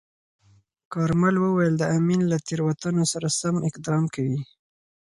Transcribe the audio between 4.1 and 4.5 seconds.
کوي.